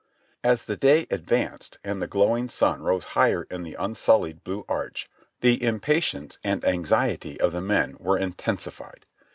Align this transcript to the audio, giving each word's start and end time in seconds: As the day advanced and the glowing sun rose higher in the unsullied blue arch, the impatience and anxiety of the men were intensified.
As 0.43 0.65
the 0.65 0.75
day 0.75 1.05
advanced 1.11 1.77
and 1.83 2.01
the 2.01 2.07
glowing 2.07 2.49
sun 2.49 2.81
rose 2.81 3.03
higher 3.13 3.43
in 3.51 3.61
the 3.61 3.75
unsullied 3.75 4.43
blue 4.43 4.65
arch, 4.67 5.07
the 5.41 5.61
impatience 5.63 6.39
and 6.43 6.65
anxiety 6.65 7.39
of 7.39 7.51
the 7.51 7.61
men 7.61 7.97
were 7.99 8.17
intensified. 8.17 9.05